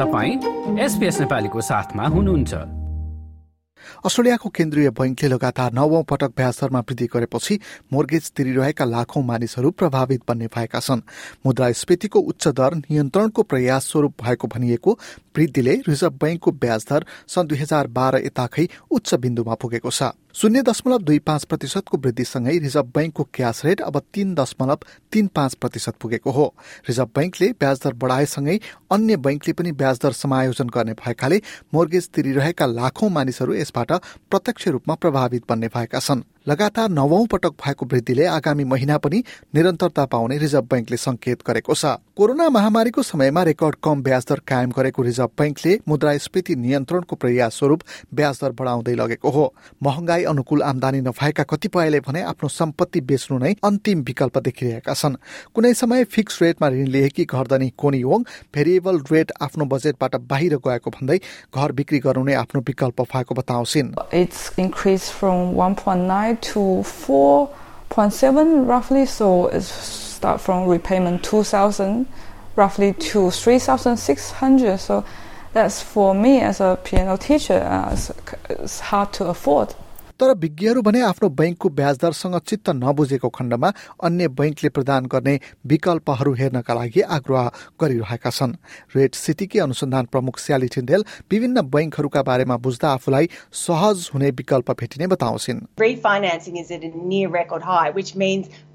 [0.00, 2.54] तपाईँ एसपिएस नेपालीको साथमा हुनुहुन्छ।
[4.04, 7.58] अस्ट्रेलियाको केन्द्रीय बैंकले लगातार नवौं पटक ब्याज दरमा वृद्धि गरेपछि
[7.92, 11.04] मोर्गेज तिरिरहेका लाखौं मानिसहरू प्रभावित बन्ने भएका छन्।
[11.46, 14.98] मुद्रास्फीतिको उच्च दर नियन्त्रणको प्रयास स्वरूप भएको भनिएको
[15.34, 20.62] वृद्धिले रिजर्भ बैंकको ब्याज दर सन् दुई हजार बाह्र यताकै उच्च बिन्दुमा पुगेको छ। शून्य
[20.62, 24.78] दशमलव दुई पाँच प्रतिशतको वृद्धिसँगै रिजर्भ बैंकको क्यास रेट अब तीन दशमलव
[25.12, 26.46] तीन पाँच प्रतिशत पुगेको हो।
[26.88, 28.58] रिजर्भ बैंकले ब्याज दर बढाएसँगै
[28.92, 31.40] अन्य बैंकले पनि ब्याज दर समायोजन गर्ने भएकाले
[31.74, 33.92] मोर्गेज तिरिरहेका लाखौं मानिसहरू यसबाट
[34.30, 39.22] प्रत्यक्ष रूपमा प्रभावित बन्ने भएका छन्। लगातार नवौं पटक भएको वृद्धिले आगामी महिना पनि
[39.54, 41.84] निरन्तरता पाउने रिजर्भ बैंकले संकेत गरेको छ।
[42.16, 47.80] कोरोना महामारीको समयमा रेकर्ड कम ब्याज दर कायम गरेको रिजर्भ बैंकले मुद्रास्फीति नियन्त्रणको प्रयास स्वरूप
[48.14, 49.44] ब्याज दर बढाउँदै लगेको हो।
[49.82, 55.16] महँगाई अनुकूल आमदानी नभएका कतिपयले भने आफ्नो सम्पत्ति बेच्नु नै अन्तिम विकल्प देखिरहेका छन्।
[55.54, 60.90] कुनै समय फिक्स रेटमा ऋण लिएकी घरधनी कोनी ओङ भेरिएबल रेट आफ्नो बजेटबाट बाहिर गएको
[60.90, 61.18] भन्दै
[61.52, 63.92] घर बिक्री गर्नु नै आफ्नो विकल्प भएको बताउँछिन्।
[66.34, 69.06] To 4.7 roughly.
[69.06, 72.06] So it's start from repayment 2,000
[72.54, 74.78] roughly to 3,600.
[74.78, 75.04] So
[75.52, 78.12] that's for me as a piano teacher, uh, it's,
[78.48, 79.74] it's hard to afford.
[80.20, 83.72] तर विज्ञहरू भने आफ्नो बैंकको ब्याजदरसँग चित्त नबुझेको खण्डमा
[84.04, 85.38] अन्य बैंकले प्रदान गर्ने
[85.72, 88.52] विकल्पहरू हेर्नका लागि आग्रह गरिरहेका छन्
[88.96, 93.28] रेड सिटीकी अनुसन्धान प्रमुख स्याली टिन्डेल विभिन्न बैंकहरूका बारेमा बुझ्दा आफूलाई
[93.64, 95.64] सहज हुने विकल्प भेटिने बताउँछिन्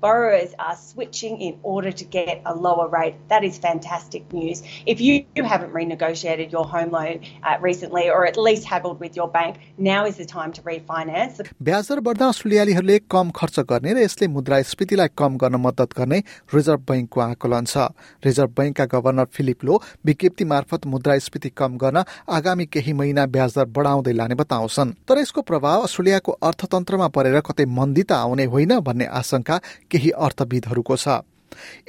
[0.06, 3.16] borrowers are switching in order to get a lower rate.
[3.28, 4.62] That is fantastic news.
[4.86, 9.16] If you, you haven't renegotiated your home loan uh, recently or at least haggled with
[9.16, 11.35] your bank, now is the time to refinance.
[11.36, 16.20] ब्याजदर बढ्दा अस्ट्रेलियालीहरूले कम खर्च गर्ने र यसले मुद्रास्फीतिलाई कम गर्न मद्दत गर्ने
[16.54, 17.92] reserve बैंकको आकलन छ।
[18.24, 24.14] रिजर्भ बैंकका गभर्नर फिलिप लो विज्ञप्ति मार्फत मुद्रास्फीति कम गर्न आगामी केही महिना ब्याजदर बढाउँदै
[24.14, 29.60] लाने बताउँछन्। तर यसको प्रभाव अस्ट्रेलियाको अर्थतन्त्रमा परेर कतै मन्दिता आउने होइन भन्ने आशंका
[29.92, 31.20] केही अर्थविदहरूको छ।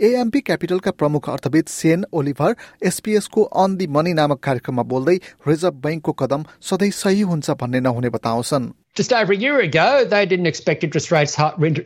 [0.04, 2.56] एएमपी क्यापिटलका प्रमुख अर्थविद Shane Oliver
[2.86, 5.16] एसपीएसको on the money नामक कार्यक्रममा बोल्दै
[5.48, 10.26] रिजर्भ बैंकको कदम सधैँ सही हुन्छ भन्ने नहुने बताउँछन् Just over a year ago, they
[10.26, 11.36] didn't expect interest rates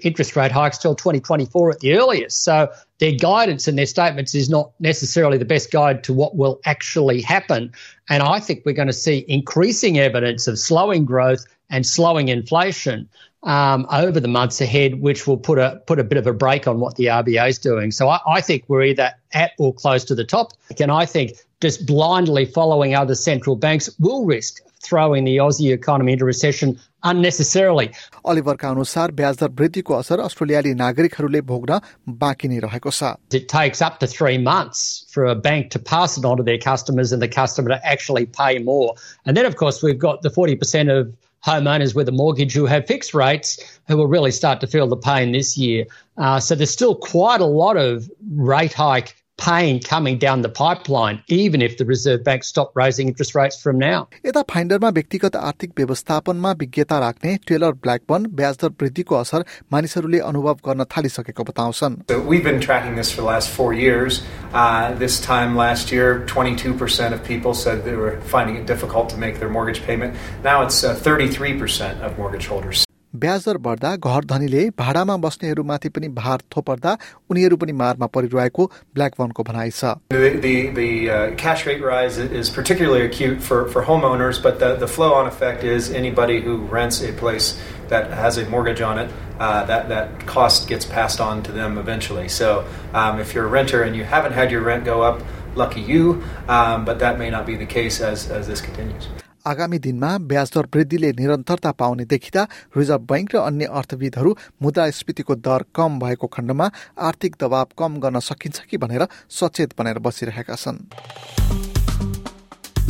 [0.02, 2.44] interest rate hikes till 2024 at the earliest.
[2.44, 2.56] So
[3.04, 7.22] their guidance and their statements is not necessarily the best guide to what will actually
[7.22, 7.68] happen.
[8.10, 13.08] And I think we're going to see increasing evidence of slowing growth and slowing inflation
[13.44, 16.68] um, over the months ahead, which will put a put a bit of a break
[16.68, 17.92] on what the RBA is doing.
[17.92, 20.54] So I, I think we're either at or close to the top.
[20.80, 26.14] And I think just blindly following other central banks will risk throwing the Aussie economy
[26.14, 27.92] into recession unnecessarily.
[28.26, 31.80] अलिभरका अनुसार ब्याजदर वृद्धिको असर अस्ट्रेलियाली नागरिकहरूले भोग्न
[32.24, 33.16] बाँकी नै रहेको छ.
[33.34, 36.58] It takes up to three months for a bank to pass it on to their
[36.58, 38.96] customers and the customer to actually pay more.
[39.26, 41.14] And then, of course, we've got the 40% of
[41.45, 44.97] homeowners with a mortgage who have fixed rates who will really start to feel the
[44.97, 45.87] pain this year.
[46.17, 51.22] Uh, so there's still quite a lot of rate hike pain coming down the pipeline,
[51.28, 54.08] even if the Reserve Bank stopped raising interest rates from now.
[54.26, 60.84] यता फाइन्डरमा व्यक्तिगत आर्थिक व्यवस्थापनमा विज्ञता राख्ने tailor ब्ल्याकबर्न ब्याजदर वृद्धिको असर मानिसहरूले अनुभव गर्न
[60.96, 64.24] थालिसकेको बताउँछन् So we've been tracking this for the last four years.
[64.54, 69.18] Uh, this time last year, 22% of people said they were finding it difficult to
[69.18, 70.16] make their mortgage payment.
[70.44, 72.86] Now it's uh, 33% of mortgage holders.
[73.20, 76.98] ब्याजदर बढ्दा घर धनीले भाडामा बस्नेहरूमाथि पनि भार थोपर्दा
[77.32, 78.66] उनीहरू पनि मारमा परिरहेको
[78.96, 84.42] ब्ल्याक वनको भनाइ छ The, uh, cash rate rise is particularly acute for, for homeowners,
[84.48, 87.50] but the, the flow on effect is anybody who rents a place
[87.94, 91.78] that has a mortgage on it, uh, that, that cost gets passed on to them
[91.78, 92.28] eventually.
[92.28, 92.56] So
[92.94, 95.22] um, if you're a renter and you haven't had your rent go up,
[95.66, 99.08] lucky you, um, but that may not be the case as, as this continues.
[99.47, 102.47] आगामी दिनमा ब्याजदर वृद्धिले निरन्तरता पाउने देखिँदा
[102.77, 108.61] reserve bank र अन्य अर्थविदहरू मुद्रास्फीतिको दर कम भएको खण्डमा आर्थिक दबाव कम गर्न सकिन्छ
[108.61, 110.79] कि भनेर सचेत बनेर बसिरहेका छन्।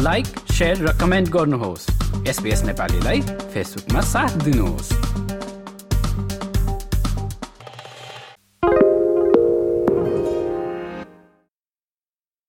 [0.01, 0.27] लाइक
[0.83, 1.87] र कमेन्ट गर्नुहोस्।
[2.65, 4.93] नेपालीलाई फेसबुकमा साथ दिनुहोस्।